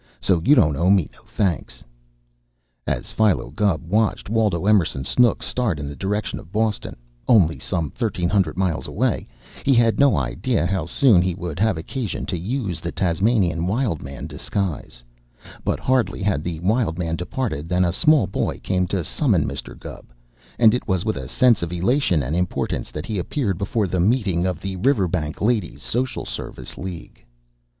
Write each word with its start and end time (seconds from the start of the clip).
So 0.19 0.41
you 0.43 0.55
don't 0.55 0.75
owe 0.75 0.89
me 0.89 1.11
no 1.13 1.19
thanks." 1.27 1.83
As 2.87 3.11
Philo 3.11 3.51
Gubb 3.51 3.83
watched 3.85 4.29
Waldo 4.29 4.65
Emerson 4.65 5.03
Snooks 5.05 5.45
start 5.45 5.77
in 5.79 5.87
the 5.87 5.95
direction 5.95 6.39
of 6.39 6.51
Boston 6.51 6.95
only 7.27 7.59
some 7.59 7.91
thirteen 7.91 8.27
hundred 8.27 8.57
miles 8.57 8.87
away 8.87 9.27
he 9.63 9.75
had 9.75 9.99
no 9.99 10.17
idea 10.17 10.65
how 10.65 10.87
soon 10.87 11.21
he 11.21 11.35
would 11.35 11.59
have 11.59 11.77
occasion 11.77 12.25
to 12.25 12.35
use 12.35 12.81
the 12.81 12.91
Tasmanian 12.91 13.67
Wild 13.67 14.01
Man 14.01 14.25
disguise, 14.25 15.03
but 15.63 15.79
hardly 15.79 16.23
had 16.23 16.43
the 16.43 16.59
Wild 16.61 16.97
Man 16.97 17.15
departed 17.15 17.69
than 17.69 17.85
a 17.85 17.93
small 17.93 18.25
boy 18.25 18.57
came 18.59 18.87
to 18.87 19.03
summon 19.03 19.47
Mr. 19.47 19.77
Gubb, 19.77 20.05
and 20.57 20.73
it 20.73 20.87
was 20.87 21.05
with 21.05 21.15
a 21.15 21.27
sense 21.27 21.61
of 21.61 21.71
elation 21.71 22.23
and 22.23 22.35
importance 22.35 22.89
that 22.89 23.05
he 23.05 23.19
appeared 23.19 23.59
before 23.59 23.85
the 23.85 23.99
meeting 23.99 24.47
of 24.47 24.61
the 24.61 24.77
Riverbank 24.77 25.41
Ladies' 25.41 25.83
Social 25.83 26.25
Service 26.25 26.75
League. 26.75 27.23